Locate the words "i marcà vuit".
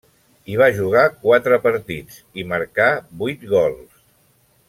2.43-3.47